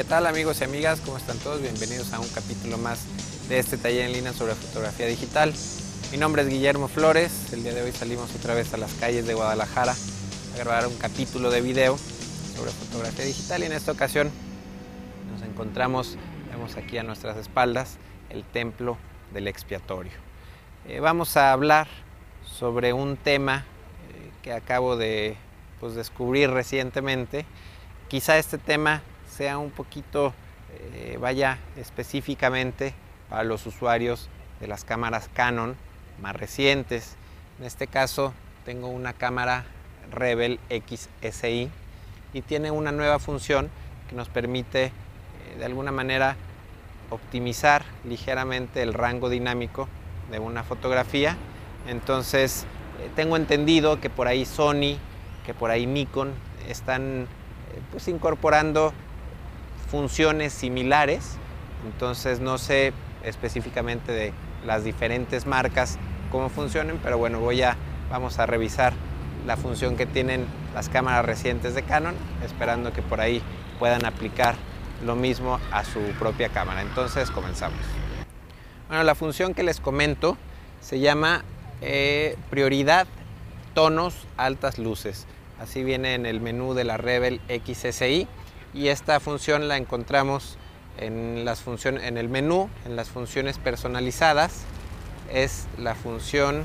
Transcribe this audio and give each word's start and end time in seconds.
¿Qué 0.00 0.04
tal 0.04 0.26
amigos 0.26 0.62
y 0.62 0.64
amigas? 0.64 1.02
¿Cómo 1.04 1.18
están 1.18 1.36
todos? 1.40 1.60
Bienvenidos 1.60 2.14
a 2.14 2.20
un 2.20 2.28
capítulo 2.30 2.78
más 2.78 3.04
de 3.50 3.58
este 3.58 3.76
taller 3.76 4.06
en 4.06 4.14
línea 4.14 4.32
sobre 4.32 4.54
fotografía 4.54 5.06
digital. 5.06 5.52
Mi 6.10 6.16
nombre 6.16 6.40
es 6.40 6.48
Guillermo 6.48 6.88
Flores. 6.88 7.52
El 7.52 7.62
día 7.62 7.74
de 7.74 7.82
hoy 7.82 7.92
salimos 7.92 8.34
otra 8.34 8.54
vez 8.54 8.72
a 8.72 8.78
las 8.78 8.94
calles 8.94 9.26
de 9.26 9.34
Guadalajara 9.34 9.92
a 9.92 10.56
grabar 10.56 10.86
un 10.86 10.96
capítulo 10.96 11.50
de 11.50 11.60
video 11.60 11.98
sobre 12.56 12.70
fotografía 12.70 13.26
digital 13.26 13.62
y 13.62 13.66
en 13.66 13.72
esta 13.72 13.92
ocasión 13.92 14.30
nos 15.30 15.42
encontramos, 15.42 16.16
vemos 16.50 16.78
aquí 16.78 16.96
a 16.96 17.02
nuestras 17.02 17.36
espaldas, 17.36 17.98
el 18.30 18.42
templo 18.44 18.96
del 19.34 19.48
expiatorio. 19.48 20.12
Eh, 20.88 21.00
vamos 21.00 21.36
a 21.36 21.52
hablar 21.52 21.88
sobre 22.42 22.94
un 22.94 23.18
tema 23.18 23.66
eh, 24.08 24.30
que 24.40 24.54
acabo 24.54 24.96
de 24.96 25.36
pues, 25.78 25.94
descubrir 25.94 26.48
recientemente. 26.48 27.44
Quizá 28.08 28.38
este 28.38 28.56
tema 28.56 29.02
sea 29.30 29.58
un 29.58 29.70
poquito, 29.70 30.34
eh, 30.94 31.16
vaya 31.20 31.58
específicamente 31.76 32.94
para 33.28 33.44
los 33.44 33.64
usuarios 33.66 34.28
de 34.60 34.66
las 34.66 34.84
cámaras 34.84 35.30
Canon 35.32 35.76
más 36.20 36.36
recientes. 36.36 37.16
En 37.58 37.64
este 37.64 37.86
caso 37.86 38.34
tengo 38.64 38.88
una 38.88 39.12
cámara 39.12 39.64
Rebel 40.10 40.58
XSI 40.68 41.70
y 42.32 42.42
tiene 42.42 42.70
una 42.70 42.92
nueva 42.92 43.18
función 43.18 43.70
que 44.08 44.16
nos 44.16 44.28
permite 44.28 44.86
eh, 44.86 44.92
de 45.58 45.64
alguna 45.64 45.92
manera 45.92 46.36
optimizar 47.10 47.84
ligeramente 48.04 48.82
el 48.82 48.92
rango 48.92 49.28
dinámico 49.28 49.88
de 50.30 50.38
una 50.38 50.64
fotografía. 50.64 51.36
Entonces 51.86 52.64
eh, 53.00 53.08
tengo 53.14 53.36
entendido 53.36 54.00
que 54.00 54.10
por 54.10 54.26
ahí 54.26 54.44
Sony, 54.44 54.98
que 55.46 55.54
por 55.54 55.70
ahí 55.70 55.86
Nikon 55.86 56.32
están 56.68 57.28
pues 57.92 58.08
incorporando 58.08 58.92
funciones 59.90 60.52
similares, 60.52 61.32
entonces 61.84 62.40
no 62.40 62.58
sé 62.58 62.92
específicamente 63.24 64.12
de 64.12 64.32
las 64.64 64.84
diferentes 64.84 65.46
marcas 65.46 65.98
cómo 66.30 66.48
funcionan, 66.48 66.98
pero 67.02 67.18
bueno, 67.18 67.40
voy 67.40 67.62
a, 67.62 67.76
vamos 68.10 68.38
a 68.38 68.46
revisar 68.46 68.92
la 69.46 69.56
función 69.56 69.96
que 69.96 70.06
tienen 70.06 70.46
las 70.74 70.88
cámaras 70.88 71.24
recientes 71.24 71.74
de 71.74 71.82
Canon, 71.82 72.14
esperando 72.44 72.92
que 72.92 73.02
por 73.02 73.20
ahí 73.20 73.42
puedan 73.78 74.04
aplicar 74.04 74.54
lo 75.04 75.16
mismo 75.16 75.58
a 75.72 75.84
su 75.84 76.00
propia 76.18 76.50
cámara. 76.50 76.82
Entonces 76.82 77.30
comenzamos. 77.30 77.80
Bueno, 78.88 79.02
la 79.02 79.14
función 79.14 79.54
que 79.54 79.62
les 79.62 79.80
comento 79.80 80.36
se 80.80 81.00
llama 81.00 81.42
eh, 81.80 82.36
prioridad 82.50 83.06
tonos 83.74 84.14
altas 84.36 84.78
luces. 84.78 85.26
Así 85.58 85.82
viene 85.82 86.14
en 86.14 86.26
el 86.26 86.40
menú 86.40 86.74
de 86.74 86.84
la 86.84 86.96
Rebel 86.96 87.40
XSI 87.48 88.28
y 88.72 88.88
esta 88.88 89.20
función 89.20 89.68
la 89.68 89.76
encontramos 89.76 90.56
en, 90.98 91.44
las 91.44 91.60
funciones, 91.60 92.04
en 92.04 92.18
el 92.18 92.28
menú, 92.28 92.68
en 92.84 92.96
las 92.96 93.08
funciones 93.08 93.58
personalizadas. 93.58 94.64
Es 95.32 95.66
la 95.78 95.94
función 95.94 96.64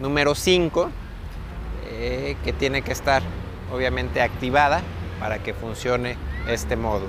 número 0.00 0.34
5 0.34 0.90
eh, 1.90 2.36
que 2.44 2.52
tiene 2.52 2.82
que 2.82 2.92
estar 2.92 3.22
obviamente 3.72 4.22
activada 4.22 4.82
para 5.18 5.42
que 5.42 5.54
funcione 5.54 6.16
este 6.48 6.76
modo. 6.76 7.06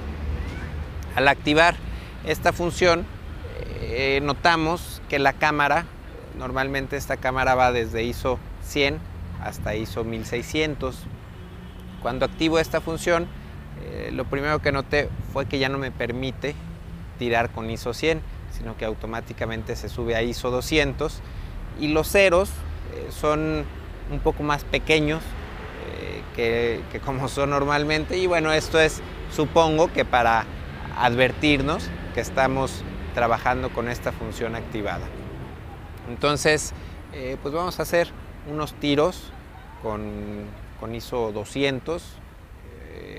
Al 1.16 1.28
activar 1.28 1.76
esta 2.26 2.54
función 2.54 3.06
eh, 3.82 4.20
notamos 4.24 5.02
que 5.10 5.20
la 5.20 5.34
cámara, 5.34 5.86
normalmente 6.38 6.98
esta 6.98 7.18
cámara 7.18 7.56
va 7.56 7.72
desde 7.72 8.04
ISO 8.04 8.40
100 8.64 9.00
hasta 9.44 9.76
ISO 9.76 10.04
1600. 10.04 11.04
Cuando 12.02 12.26
activo 12.26 12.60
esta 12.60 12.82
función 12.82 13.28
eh, 13.84 14.12
lo 14.12 14.26
primero 14.26 14.60
que 14.60 14.72
noté 14.72 15.10
fue 15.34 15.46
que 15.46 15.60
ya 15.60 15.70
no 15.70 15.78
me 15.78 15.92
permite 15.92 16.56
tirar 17.20 17.52
con 17.52 17.70
ISO 17.70 17.94
100, 17.94 18.22
sino 18.52 18.78
que 18.78 18.86
automáticamente 18.86 19.76
se 19.76 19.90
sube 19.90 20.16
a 20.16 20.22
ISO 20.22 20.52
200 20.52 21.22
y 21.80 21.88
los 21.88 22.10
ceros 22.10 22.50
eh, 22.94 23.08
son 23.12 23.66
un 24.12 24.20
poco 24.20 24.44
más 24.44 24.64
pequeños 24.64 25.22
eh, 25.22 26.22
que, 26.36 26.82
que, 26.92 27.00
como 27.00 27.28
son 27.28 27.52
normalmente. 27.52 28.18
Y 28.18 28.28
bueno, 28.28 28.52
esto 28.52 28.80
es 28.80 29.02
supongo 29.32 29.92
que 29.92 30.06
para 30.06 30.46
advertirnos 30.98 31.90
que 32.14 32.22
estamos 32.22 32.84
trabajando 33.14 33.70
con 33.70 33.88
esta 33.88 34.12
función 34.12 34.56
activada. 34.56 35.06
Entonces, 36.10 36.74
pues 37.42 37.54
vamos 37.54 37.80
a 37.80 37.84
hacer 37.84 38.10
unos 38.50 38.74
tiros 38.76 39.32
con, 39.82 40.46
con 40.80 40.96
ISO 40.96 41.32
200 41.32 42.21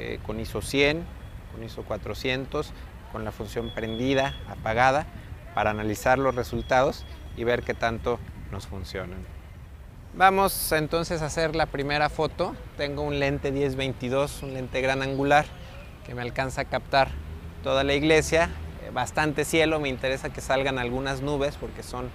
eh, 0.03 0.19
con 0.27 0.41
ISO 0.41 0.63
100, 0.63 1.05
con 1.53 1.63
ISO 1.63 1.85
400, 1.85 2.73
con 3.13 3.25
la 3.25 3.31
función 3.31 3.71
prendida, 3.73 4.35
apagada, 4.49 5.07
para 5.55 5.71
analizar 5.71 6.19
los 6.19 6.35
resultados 6.35 7.05
y 7.37 7.45
ver 7.45 7.63
qué 7.63 7.73
tanto 7.73 8.19
nos 8.51 8.67
funcionan. 8.67 9.25
Vamos 10.15 10.73
entonces 10.73 11.23
a 11.23 11.27
hacer 11.27 11.55
la 11.55 11.67
primera 11.67 12.09
foto. 12.09 12.57
Tengo 12.77 13.03
un 13.03 13.21
lente 13.21 13.53
1022, 13.53 14.43
un 14.43 14.55
lente 14.55 14.81
gran 14.81 15.03
angular 15.03 15.47
que 16.05 16.17
me 16.17 16.23
alcanza 16.23 16.63
a 16.63 16.65
captar 16.65 17.09
toda 17.63 17.85
la 17.85 17.95
iglesia. 17.95 18.51
Eh, 18.85 18.91
bastante 18.93 19.45
cielo, 19.45 19.79
me 19.79 19.89
interesa 19.89 20.31
que 20.31 20.41
salgan 20.41 20.79
algunas 20.79 21.23
nubes 21.23 21.57
porque 21.57 21.85
son 21.85 22.11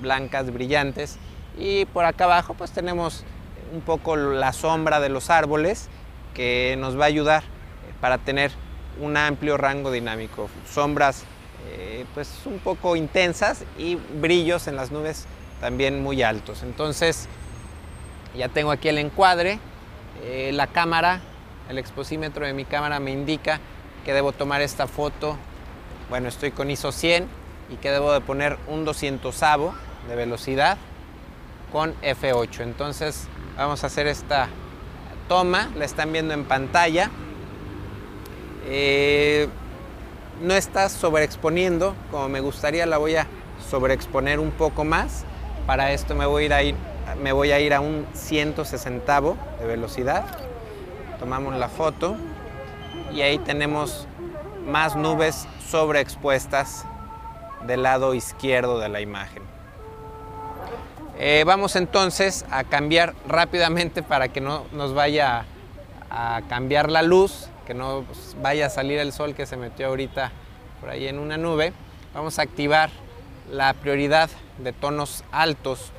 blancas, 0.00 0.52
brillantes. 0.52 1.18
Y 1.58 1.86
por 1.86 2.04
acá 2.04 2.24
abajo 2.24 2.54
pues 2.54 2.70
tenemos 2.70 3.24
un 3.74 3.80
poco 3.80 4.16
la 4.16 4.52
sombra 4.52 5.00
de 5.00 5.08
los 5.08 5.28
árboles 5.28 5.88
que 6.34 6.76
nos 6.78 6.98
va 6.98 7.04
a 7.04 7.08
ayudar 7.08 7.42
eh, 7.42 7.92
para 8.00 8.18
tener 8.18 8.52
un 9.00 9.16
amplio 9.16 9.56
rango 9.56 9.90
dinámico. 9.90 10.48
Sombras 10.70 11.24
eh, 11.68 12.04
pues 12.14 12.40
un 12.44 12.58
poco 12.58 12.96
intensas 12.96 13.64
y 13.78 13.94
brillos 13.94 14.66
en 14.66 14.76
las 14.76 14.90
nubes 14.90 15.26
también 15.60 16.02
muy 16.02 16.22
altos. 16.22 16.62
Entonces 16.62 17.28
ya 18.36 18.48
tengo 18.48 18.70
aquí 18.70 18.88
el 18.88 18.98
encuadre, 18.98 19.58
eh, 20.24 20.50
la 20.52 20.66
cámara, 20.66 21.20
el 21.68 21.78
exposímetro 21.78 22.46
de 22.46 22.52
mi 22.52 22.64
cámara 22.64 22.98
me 22.98 23.12
indica 23.12 23.60
que 24.04 24.12
debo 24.12 24.32
tomar 24.32 24.60
esta 24.60 24.86
foto. 24.86 25.36
Bueno, 26.10 26.28
estoy 26.28 26.50
con 26.50 26.70
ISO 26.70 26.92
100 26.92 27.26
y 27.70 27.76
que 27.76 27.90
debo 27.90 28.12
de 28.12 28.20
poner 28.20 28.58
un 28.66 28.84
200 28.84 29.40
de 30.08 30.16
velocidad 30.16 30.76
con 31.70 31.94
F8. 32.02 32.60
Entonces 32.62 33.28
vamos 33.56 33.84
a 33.84 33.86
hacer 33.86 34.06
esta 34.06 34.48
toma, 35.32 35.70
la 35.76 35.86
están 35.86 36.12
viendo 36.12 36.34
en 36.34 36.44
pantalla. 36.44 37.08
Eh, 38.66 39.48
no 40.42 40.52
está 40.52 40.90
sobreexponiendo, 40.90 41.94
como 42.10 42.28
me 42.28 42.40
gustaría 42.40 42.84
la 42.84 42.98
voy 42.98 43.16
a 43.16 43.26
sobreexponer 43.70 44.38
un 44.38 44.50
poco 44.50 44.84
más. 44.84 45.24
Para 45.66 45.92
esto 45.92 46.14
me 46.14 46.26
voy 46.26 46.42
a 46.42 46.44
ir 46.44 46.52
a, 46.52 46.62
ir, 46.62 46.74
me 47.22 47.32
voy 47.32 47.50
a, 47.50 47.60
ir 47.60 47.72
a 47.72 47.80
un 47.80 48.06
160 48.12 49.22
de 49.58 49.66
velocidad. 49.66 50.26
Tomamos 51.18 51.56
la 51.56 51.70
foto 51.70 52.14
y 53.10 53.22
ahí 53.22 53.38
tenemos 53.38 54.06
más 54.66 54.96
nubes 54.96 55.48
sobreexpuestas 55.66 56.84
del 57.66 57.84
lado 57.84 58.12
izquierdo 58.12 58.78
de 58.80 58.90
la 58.90 59.00
imagen. 59.00 59.42
Eh, 61.18 61.44
vamos 61.46 61.76
entonces 61.76 62.44
a 62.50 62.64
cambiar 62.64 63.14
rápidamente 63.28 64.02
para 64.02 64.28
que 64.28 64.40
no 64.40 64.64
nos 64.72 64.94
vaya 64.94 65.44
a 66.10 66.42
cambiar 66.48 66.90
la 66.90 67.02
luz, 67.02 67.48
que 67.66 67.74
no 67.74 68.04
vaya 68.40 68.66
a 68.66 68.70
salir 68.70 68.98
el 68.98 69.12
sol 69.12 69.34
que 69.34 69.46
se 69.46 69.56
metió 69.56 69.88
ahorita 69.88 70.32
por 70.80 70.90
ahí 70.90 71.06
en 71.06 71.18
una 71.18 71.36
nube. 71.36 71.72
Vamos 72.14 72.38
a 72.38 72.42
activar 72.42 72.90
la 73.50 73.74
prioridad 73.74 74.30
de 74.58 74.72
tonos 74.72 75.24
altos. 75.32 75.92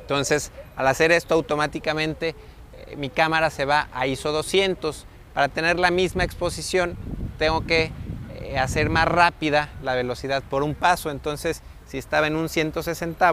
Entonces, 0.00 0.52
al 0.76 0.86
hacer 0.86 1.12
esto 1.12 1.34
automáticamente 1.34 2.34
eh, 2.74 2.96
mi 2.96 3.10
cámara 3.10 3.50
se 3.50 3.64
va 3.64 3.88
a 3.92 4.06
ISO 4.06 4.32
200. 4.32 5.06
Para 5.34 5.48
tener 5.48 5.78
la 5.78 5.90
misma 5.90 6.24
exposición 6.24 6.96
tengo 7.38 7.66
que 7.66 7.90
eh, 8.34 8.58
hacer 8.58 8.88
más 8.88 9.06
rápida 9.06 9.70
la 9.82 9.94
velocidad 9.94 10.42
por 10.42 10.62
un 10.62 10.74
paso. 10.74 11.10
Entonces, 11.10 11.62
si 11.86 11.98
estaba 11.98 12.28
en 12.28 12.36
un 12.36 12.48
160 12.48 13.32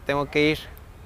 tengo 0.00 0.30
que 0.30 0.50
ir 0.50 0.58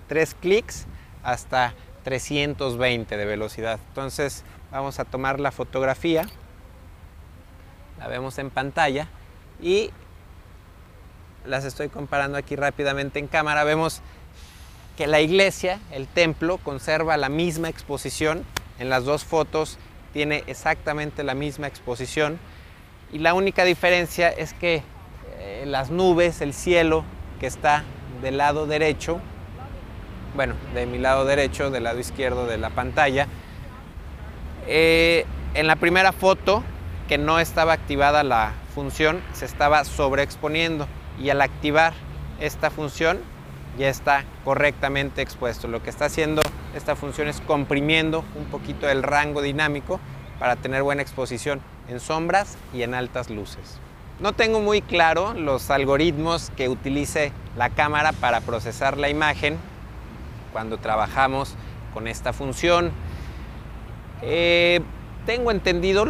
tres 0.09 0.35
clics 0.35 0.87
hasta 1.23 1.75
320 2.05 3.17
de 3.17 3.25
velocidad. 3.25 3.79
Entonces 3.89 4.45
vamos 4.71 4.99
a 4.99 5.05
tomar 5.05 5.41
la 5.41 5.53
fotografía, 5.53 6.27
la 7.99 8.09
vemos 8.09 8.39
en 8.39 8.51
pantalla 8.51 9.09
y 9.61 9.91
las 11.47 11.65
estoy 11.65 11.89
comparando 11.89 12.39
aquí 12.39 12.57
rápidamente 12.57 13.19
en 13.19 13.27
cámara. 13.27 13.65
Vemos 13.65 14.01
que 14.97 15.07
la 15.07 15.21
iglesia, 15.21 15.81
el 15.91 16.07
templo, 16.07 16.59
conserva 16.59 17.17
la 17.17 17.29
misma 17.29 17.69
exposición. 17.69 18.45
En 18.79 18.91
las 18.91 19.05
dos 19.05 19.25
fotos 19.25 19.79
tiene 20.13 20.45
exactamente 20.47 21.23
la 21.25 21.35
misma 21.35 21.67
exposición. 21.67 22.39
Y 23.13 23.19
la 23.19 23.35
única 23.35 23.65
diferencia 23.65 24.31
es 24.31 24.53
que 24.55 24.83
eh, 25.39 25.65
las 25.67 25.91
nubes, 25.91 26.41
el 26.41 26.55
cielo 26.55 27.05
que 27.41 27.47
está 27.47 27.85
del 28.23 28.39
lado 28.39 28.67
derecho, 28.67 29.21
bueno, 30.35 30.55
de 30.75 30.87
mi 30.87 30.99
lado 30.99 31.25
derecho, 31.25 31.71
del 31.71 31.85
lado 31.85 31.99
izquierdo 31.99 32.47
de 32.47 32.57
la 32.57 32.71
pantalla. 32.71 33.27
Eh, 34.67 35.27
en 35.55 35.67
la 35.67 35.77
primera 35.77 36.13
foto 36.13 36.63
que 37.09 37.19
no 37.19 37.39
estaba 37.41 37.73
activada 37.75 38.23
la 38.23 38.53
función, 38.75 39.21
se 39.35 39.45
estaba 39.45 39.85
sobreexponiendo 39.85 40.87
y 41.21 41.29
al 41.31 41.43
activar 41.43 41.93
esta 42.41 42.71
función 42.71 43.21
ya 43.79 43.89
está 43.89 44.25
correctamente 44.45 45.21
expuesto. 45.21 45.69
Lo 45.69 45.83
que 45.83 45.91
está 45.91 46.07
haciendo 46.07 46.43
esta 46.75 46.97
función 46.97 47.29
es 47.29 47.41
comprimiendo 47.41 48.25
un 48.35 48.45
poquito 48.47 48.89
el 48.89 49.03
rango 49.03 49.43
dinámico 49.43 50.01
para 50.39 50.57
tener 50.57 50.83
buena 50.83 51.03
exposición 51.03 51.61
en 51.89 52.01
sombras 52.01 52.57
y 52.73 52.83
en 52.83 52.95
altas 52.95 53.31
luces. 53.31 53.79
No 54.21 54.33
tengo 54.33 54.61
muy 54.61 54.83
claro 54.83 55.35
los 55.35 55.71
algoritmos 55.71 56.51
que 56.57 56.69
utilice 56.69 57.33
la 57.57 57.71
cámara 57.71 58.13
para 58.13 58.41
procesar 58.41 58.99
la 58.99 59.09
imagen 59.09 59.59
cuando 60.53 60.79
trabajamos 60.79 61.55
con 61.93 62.07
esta 62.07 62.33
función. 62.33 62.93
Eh, 64.23 64.81
tengo 65.27 65.51
entendido, 65.51 66.05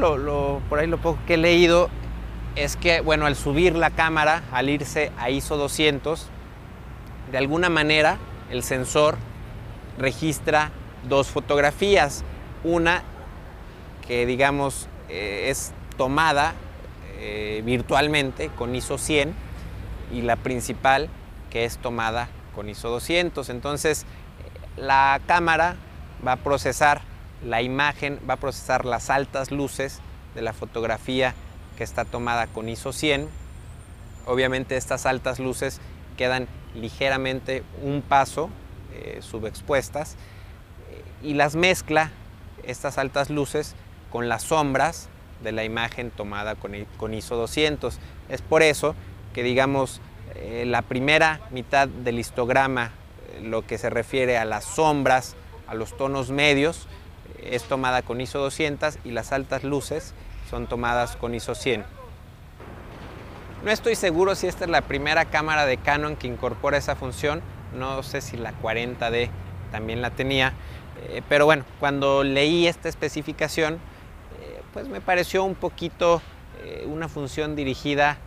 por 0.69 0.79
ahí 0.79 0.87
lo 0.87 0.99
poco 0.99 1.19
que 1.27 1.35
he 1.35 1.39
leído, 1.39 1.89
es 2.57 2.77
que, 2.77 3.01
bueno, 3.01 3.27
al 3.27 3.37
subir 3.37 3.75
la 3.75 3.91
cámara, 3.91 4.43
al 4.53 4.69
irse 4.69 5.11
a 5.19 5.31
ISO 5.31 5.57
200, 5.57 6.29
de 7.31 7.39
alguna 7.39 7.71
manera 7.71 8.19
el 8.51 8.63
sensor 8.63 9.17
registra 9.99 10.71
dos 11.09 11.29
fotografías. 11.29 12.25
Una 12.65 13.03
que, 14.07 14.27
digamos, 14.27 14.89
eh, 15.09 15.47
es 15.49 15.73
tomada 15.97 16.55
eh, 17.25 17.63
virtualmente 17.65 18.49
con 18.49 18.75
ISO 18.75 18.99
100 18.99 19.33
y 20.13 20.23
la 20.23 20.35
principal 20.35 21.09
que 21.51 21.65
es 21.65 21.79
tomada 21.79 22.29
con 22.53 22.69
ISO 22.69 22.91
200. 22.91 23.49
Entonces, 23.49 24.07
la 24.77 25.21
cámara 25.27 25.77
va 26.27 26.33
a 26.33 26.37
procesar 26.37 27.01
la 27.45 27.63
imagen, 27.63 28.19
va 28.29 28.35
a 28.35 28.39
procesar 28.39 28.85
las 28.85 29.09
altas 29.09 29.53
luces 29.53 30.01
de 30.35 30.43
la 30.43 30.53
fotografía 30.53 31.35
que 31.77 31.85
está 31.85 32.05
tomada 32.05 32.49
con 32.49 32.69
ISO 32.69 32.93
100. 32.93 33.29
Obviamente 34.27 34.77
estas 34.77 35.07
altas 35.07 35.39
luces 35.39 35.81
quedan 36.17 36.49
ligeramente 36.75 37.63
un 37.83 38.03
paso 38.03 38.51
eh, 38.95 39.21
subexpuestas 39.23 40.17
eh, 40.91 41.05
y 41.23 41.35
las 41.35 41.55
mezcla 41.55 42.11
estas 42.65 42.99
altas 42.99 43.31
luces 43.31 43.77
con 44.11 44.29
las 44.29 44.43
sombras 44.43 45.09
de 45.43 45.53
la 45.53 45.65
imagen 45.65 46.11
tomada 46.11 46.55
con, 46.55 47.15
ISO 47.15 47.37
200. 47.37 47.99
Es 48.29 48.43
por 48.43 48.63
eso 48.63 48.95
que 49.35 49.43
digamos 49.43 50.01
eh, 50.35 50.65
la 50.67 50.83
primera 50.83 51.41
mitad 51.51 51.89
del 51.89 52.19
histograma, 52.19 52.93
lo 53.43 53.67
que 53.67 53.79
se 53.79 53.91
refiere 53.91 54.39
a 54.39 54.45
las 54.45 54.65
sombras, 54.65 55.37
a 55.67 55.75
los 55.75 55.97
tonos 55.97 56.31
medios, 56.31 56.87
es 57.43 57.65
tomada 57.65 58.03
con 58.03 58.21
ISO 58.21 58.39
200 58.39 58.99
y 59.05 59.11
las 59.11 59.33
altas 59.33 59.65
luces 59.65 60.15
son 60.49 60.67
tomadas 60.67 61.17
con 61.17 61.35
ISO 61.35 61.55
100. 61.55 61.85
No 63.65 63.71
estoy 63.71 63.95
seguro 63.95 64.35
si 64.35 64.49
esta 64.49 64.65
es 64.65 64.71
la 64.71 64.83
primera 64.83 65.25
cámara 65.27 65.67
de 65.67 65.77
Canon 65.77 66.17
que 66.17 66.27
incorpora 66.27 66.77
esa 66.77 66.97
función, 66.97 67.43
no 67.75 68.03
sé 68.03 68.21
si 68.21 68.37
la 68.37 68.53
40D 68.61 69.31
también 69.71 70.03
la 70.03 70.11
tenía, 70.11 70.53
eh, 71.09 71.23
pero 71.29 71.47
bueno, 71.47 71.65
cuando 71.81 72.25
leí 72.25 72.67
esta 72.67 72.89
especificación, 72.89 73.75
eh, 73.75 73.79
pues 74.73 74.89
me 74.89 75.01
pareció 75.01 75.45
un 75.45 75.55
poquito 75.55 76.23
eh, 76.63 76.85
una 76.87 77.09
función 77.09 77.57
dirigida 77.57 78.19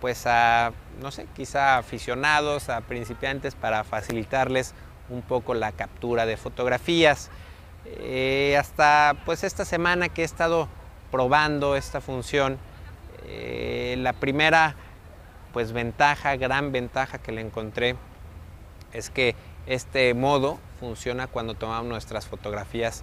pues 0.00 0.26
a, 0.26 0.72
no 1.00 1.12
sé, 1.12 1.28
quizá 1.36 1.78
aficionados, 1.78 2.68
a 2.68 2.80
principiantes 2.80 3.54
para 3.54 3.84
facilitarles 3.84 4.74
un 5.08 5.22
poco 5.22 5.54
la 5.54 5.70
captura 5.70 6.26
de 6.26 6.36
fotografías. 6.36 7.30
hasta 8.58 9.14
pues 9.24 9.44
esta 9.44 9.64
semana 9.64 10.08
que 10.08 10.22
he 10.22 10.24
estado 10.24 10.68
probando 11.10 11.76
esta 11.76 12.00
función. 12.00 12.58
Eh, 13.26 13.96
la 13.98 14.12
primera 14.12 14.76
pues 15.52 15.72
ventaja, 15.72 16.36
gran 16.36 16.72
ventaja 16.72 17.18
que 17.18 17.32
le 17.32 17.40
encontré 17.40 17.96
es 18.92 19.10
que 19.10 19.34
este 19.66 20.14
modo 20.14 20.58
funciona 20.78 21.26
cuando 21.26 21.54
tomamos 21.54 21.86
nuestras 21.86 22.26
fotografías 22.26 23.02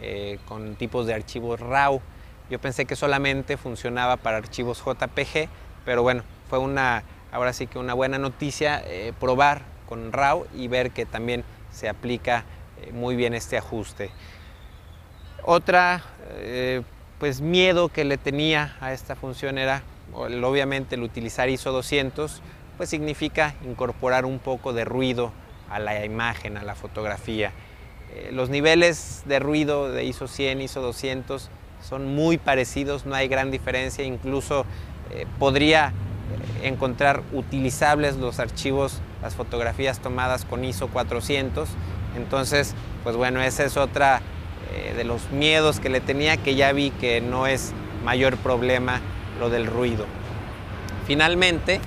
eh, 0.00 0.38
con 0.46 0.76
tipos 0.76 1.06
de 1.06 1.14
archivos 1.14 1.60
RAW. 1.60 2.00
Yo 2.50 2.58
pensé 2.58 2.86
que 2.86 2.96
solamente 2.96 3.56
funcionaba 3.56 4.16
para 4.16 4.38
archivos 4.38 4.82
JPG, 4.84 5.48
pero 5.84 6.02
bueno, 6.02 6.22
fue 6.48 6.58
una, 6.58 7.02
ahora 7.32 7.52
sí 7.52 7.66
que 7.66 7.78
una 7.78 7.94
buena 7.94 8.18
noticia 8.18 8.82
eh, 8.86 9.12
probar 9.18 9.62
con 9.88 10.12
RAW 10.12 10.46
y 10.54 10.68
ver 10.68 10.90
que 10.90 11.06
también 11.06 11.44
se 11.70 11.88
aplica 11.88 12.44
muy 12.92 13.16
bien 13.16 13.34
este 13.34 13.58
ajuste. 13.58 14.10
Otra 15.44 16.02
pues 17.18 17.40
miedo 17.40 17.88
que 17.88 18.04
le 18.04 18.16
tenía 18.16 18.76
a 18.80 18.92
esta 18.92 19.16
función 19.16 19.58
era, 19.58 19.82
obviamente 20.14 20.94
el 20.94 21.02
utilizar 21.02 21.48
ISO 21.48 21.72
200, 21.72 22.40
pues 22.76 22.88
significa 22.88 23.54
incorporar 23.64 24.24
un 24.24 24.38
poco 24.38 24.72
de 24.72 24.84
ruido 24.84 25.32
a 25.68 25.80
la 25.80 26.04
imagen, 26.04 26.56
a 26.56 26.62
la 26.62 26.74
fotografía. 26.76 27.52
Eh, 28.14 28.30
los 28.32 28.50
niveles 28.50 29.22
de 29.26 29.40
ruido 29.40 29.90
de 29.90 30.04
ISO 30.04 30.28
100, 30.28 30.62
ISO 30.62 30.80
200 30.80 31.50
son 31.80 32.14
muy 32.14 32.38
parecidos, 32.38 33.06
no 33.06 33.14
hay 33.14 33.28
gran 33.28 33.50
diferencia, 33.50 34.04
incluso 34.04 34.64
eh, 35.10 35.26
podría 35.38 35.88
eh, 36.62 36.68
encontrar 36.68 37.22
utilizables 37.32 38.16
los 38.16 38.38
archivos, 38.38 39.00
las 39.22 39.34
fotografías 39.34 40.00
tomadas 40.00 40.44
con 40.44 40.64
ISO 40.64 40.88
400. 40.88 41.68
Entonces, 42.16 42.74
pues 43.04 43.16
bueno, 43.16 43.40
esa 43.40 43.64
es 43.64 43.76
otra 43.76 44.20
eh, 44.74 44.94
de 44.96 45.04
los 45.04 45.30
miedos 45.30 45.80
que 45.80 45.88
le 45.88 46.00
tenía, 46.00 46.36
que 46.36 46.54
ya 46.54 46.72
vi 46.72 46.90
que 46.90 47.20
no 47.20 47.46
es 47.46 47.72
mayor 48.04 48.36
problema 48.36 49.00
lo 49.38 49.50
del 49.50 49.66
ruido. 49.66 50.06
Finalmente, 51.06 51.80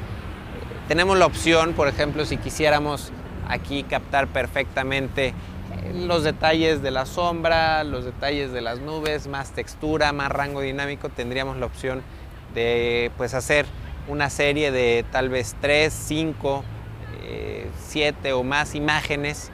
tenemos 0.87 1.17
la 1.17 1.25
opción, 1.25 1.73
por 1.73 1.87
ejemplo, 1.87 2.25
si 2.25 2.37
quisiéramos 2.37 3.11
aquí 3.47 3.83
captar 3.83 4.27
perfectamente 4.27 5.33
los 5.93 6.23
detalles 6.23 6.81
de 6.81 6.91
la 6.91 7.05
sombra, 7.05 7.83
los 7.83 8.05
detalles 8.05 8.51
de 8.51 8.61
las 8.61 8.79
nubes, 8.79 9.27
más 9.27 9.51
textura, 9.51 10.11
más 10.13 10.31
rango 10.31 10.61
dinámico, 10.61 11.09
tendríamos 11.09 11.57
la 11.57 11.65
opción 11.65 12.01
de 12.53 13.11
pues 13.17 13.33
hacer 13.33 13.65
una 14.07 14.29
serie 14.29 14.71
de 14.71 15.05
tal 15.11 15.29
vez 15.29 15.55
3, 15.61 15.93
5, 15.93 16.63
7 17.77 18.33
o 18.33 18.43
más 18.43 18.75
imágenes 18.75 19.51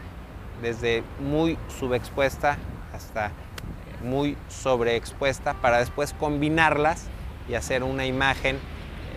desde 0.62 1.04
muy 1.20 1.58
subexpuesta 1.80 2.58
hasta 2.94 3.32
muy 4.04 4.38
sobreexpuesta 4.48 5.56
para 5.56 5.80
después 5.80 6.14
combinarlas 6.14 7.08
y 7.50 7.56
hacer 7.56 7.84
una 7.84 8.06
imagen 8.06 8.60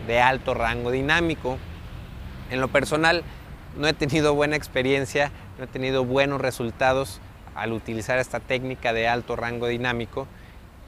de 0.06 0.20
alto 0.20 0.54
rango 0.54 0.90
dinámico. 0.90 1.58
En 2.50 2.60
lo 2.60 2.68
personal 2.68 3.22
no 3.76 3.86
he 3.86 3.92
tenido 3.92 4.34
buena 4.34 4.56
experiencia, 4.56 5.30
he 5.64 5.66
tenido 5.66 6.04
buenos 6.04 6.40
resultados 6.40 7.20
al 7.54 7.72
utilizar 7.72 8.18
esta 8.18 8.40
técnica 8.40 8.92
de 8.92 9.08
alto 9.08 9.36
rango 9.36 9.66
dinámico 9.66 10.26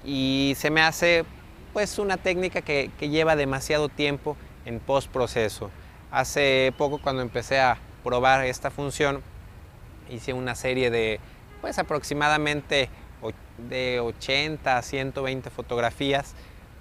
y 0.04 0.54
se 0.56 0.70
me 0.70 0.80
hace 0.80 1.24
pues 1.72 1.98
una 1.98 2.16
técnica 2.16 2.62
que, 2.62 2.90
que 2.98 3.08
lleva 3.08 3.36
demasiado 3.36 3.88
tiempo 3.88 4.36
en 4.64 4.80
postproceso. 4.80 5.70
Hace 6.10 6.72
poco 6.76 7.00
cuando 7.00 7.22
empecé 7.22 7.60
a 7.60 7.78
probar 8.04 8.44
esta 8.44 8.70
función 8.70 9.22
hice 10.10 10.32
una 10.32 10.54
serie 10.54 10.90
de 10.90 11.20
pues 11.60 11.78
aproximadamente 11.78 12.88
de 13.68 14.00
80 14.00 14.78
a 14.78 14.82
120 14.82 15.50
fotografías, 15.50 16.34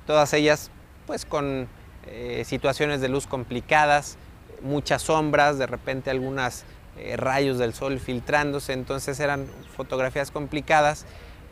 todas 0.08 0.34
ellas 0.34 0.72
pues 1.06 1.26
con 1.26 1.68
eh, 2.08 2.44
situaciones 2.46 3.02
de 3.02 3.10
luz 3.10 3.28
complicadas, 3.28 4.18
muchas 4.62 5.04
sombras, 5.04 5.58
de 5.58 5.68
repente 5.68 6.10
algunos 6.10 6.64
eh, 6.98 7.16
rayos 7.18 7.58
del 7.58 7.74
sol 7.74 8.00
filtrándose, 8.00 8.74
entonces 8.74 9.20
eran 9.20 9.48
fotografías 9.76 10.32
complicadas 10.32 11.06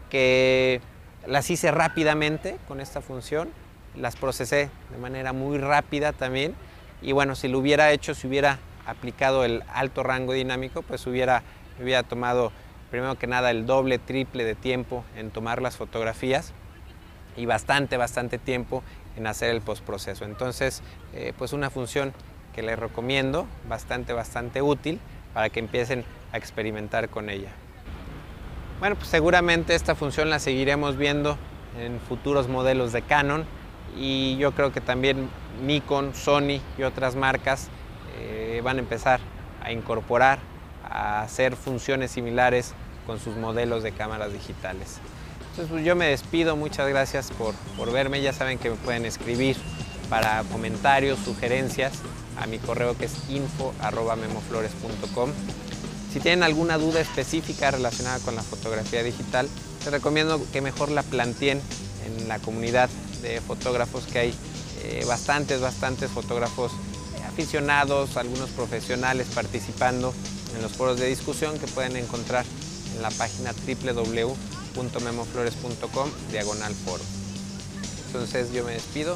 que 0.09 0.81
las 1.25 1.49
hice 1.49 1.71
rápidamente 1.71 2.57
con 2.67 2.79
esta 2.81 3.01
función, 3.01 3.49
las 3.95 4.15
procesé 4.15 4.69
de 4.91 4.97
manera 4.97 5.33
muy 5.33 5.57
rápida 5.57 6.13
también. 6.13 6.55
Y 7.01 7.11
bueno, 7.11 7.35
si 7.35 7.47
lo 7.47 7.59
hubiera 7.59 7.91
hecho, 7.91 8.13
si 8.13 8.27
hubiera 8.27 8.59
aplicado 8.85 9.45
el 9.45 9.63
alto 9.73 10.03
rango 10.03 10.33
dinámico, 10.33 10.81
pues 10.81 11.05
hubiera, 11.07 11.43
hubiera 11.81 12.03
tomado 12.03 12.51
primero 12.89 13.15
que 13.15 13.27
nada 13.27 13.51
el 13.51 13.65
doble, 13.65 13.99
triple 13.99 14.43
de 14.43 14.55
tiempo 14.55 15.03
en 15.15 15.31
tomar 15.31 15.61
las 15.61 15.77
fotografías 15.77 16.53
y 17.37 17.45
bastante, 17.45 17.97
bastante 17.97 18.37
tiempo 18.37 18.83
en 19.15 19.27
hacer 19.27 19.51
el 19.51 19.61
postproceso. 19.61 20.25
Entonces, 20.25 20.81
eh, 21.13 21.33
pues 21.37 21.53
una 21.53 21.69
función 21.69 22.13
que 22.53 22.63
les 22.63 22.77
recomiendo, 22.77 23.47
bastante, 23.67 24.13
bastante 24.13 24.61
útil 24.61 24.99
para 25.33 25.49
que 25.49 25.59
empiecen 25.59 26.03
a 26.31 26.37
experimentar 26.37 27.09
con 27.09 27.29
ella. 27.29 27.49
Bueno, 28.79 28.95
pues 28.95 29.09
seguramente 29.09 29.75
esta 29.75 29.95
función 29.95 30.29
la 30.29 30.39
seguiremos 30.39 30.97
viendo 30.97 31.37
en 31.79 31.99
futuros 31.99 32.47
modelos 32.47 32.93
de 32.93 33.01
Canon 33.01 33.45
y 33.97 34.37
yo 34.37 34.53
creo 34.53 34.71
que 34.71 34.81
también 34.81 35.29
Nikon, 35.63 36.13
Sony 36.13 36.61
y 36.77 36.83
otras 36.83 37.15
marcas 37.15 37.67
eh, 38.17 38.61
van 38.63 38.77
a 38.77 38.79
empezar 38.79 39.19
a 39.61 39.71
incorporar 39.71 40.39
a 40.83 41.21
hacer 41.21 41.55
funciones 41.55 42.11
similares 42.11 42.73
con 43.05 43.19
sus 43.19 43.35
modelos 43.35 43.83
de 43.83 43.91
cámaras 43.91 44.31
digitales. 44.31 44.99
Entonces 45.49 45.67
pues, 45.69 45.85
yo 45.85 45.95
me 45.95 46.05
despido, 46.05 46.55
muchas 46.55 46.87
gracias 46.87 47.31
por, 47.31 47.53
por 47.75 47.91
verme, 47.91 48.21
ya 48.21 48.33
saben 48.33 48.57
que 48.59 48.69
me 48.69 48.75
pueden 48.77 49.05
escribir 49.05 49.57
para 50.09 50.43
comentarios, 50.51 51.19
sugerencias 51.19 52.01
a 52.39 52.47
mi 52.47 52.59
correo 52.59 52.97
que 52.97 53.05
es 53.05 53.13
info.memoflores.com. 53.29 55.31
Si 56.11 56.19
tienen 56.19 56.43
alguna 56.43 56.77
duda 56.77 56.99
específica 57.01 57.71
relacionada 57.71 58.19
con 58.19 58.35
la 58.35 58.43
fotografía 58.43 59.01
digital, 59.03 59.47
les 59.83 59.91
recomiendo 59.91 60.39
que 60.51 60.61
mejor 60.61 60.89
la 60.89 61.03
planteen 61.03 61.61
en 62.05 62.27
la 62.27 62.39
comunidad 62.39 62.89
de 63.21 63.39
fotógrafos 63.41 64.05
que 64.05 64.19
hay 64.19 64.33
eh, 64.83 65.03
bastantes, 65.07 65.61
bastantes 65.61 66.09
fotógrafos 66.09 66.71
aficionados, 67.27 68.17
algunos 68.17 68.49
profesionales 68.49 69.27
participando 69.33 70.13
en 70.55 70.61
los 70.61 70.73
foros 70.73 70.99
de 70.99 71.07
discusión 71.07 71.57
que 71.59 71.67
pueden 71.67 71.95
encontrar 71.95 72.45
en 72.95 73.01
la 73.01 73.09
página 73.11 73.53
www.memoflores.com 73.53 76.09
diagonal 76.31 76.73
foro. 76.73 77.03
Entonces 78.07 78.51
yo 78.51 78.65
me 78.65 78.73
despido, 78.73 79.15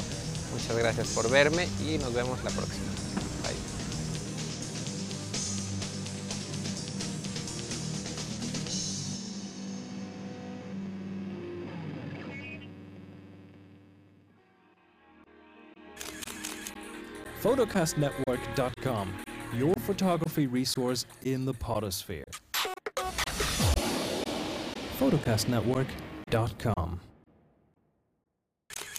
muchas 0.54 0.76
gracias 0.76 1.08
por 1.08 1.28
verme 1.30 1.68
y 1.84 1.98
nos 1.98 2.14
vemos 2.14 2.42
la 2.44 2.50
próxima. 2.50 2.84
Photocastnetwork.com, 17.42 19.12
your 19.52 19.74
photography 19.80 20.46
resource 20.46 21.04
in 21.24 21.44
the 21.44 21.52
potosphere. 21.52 22.24
photocastnetwork.com 24.98 26.73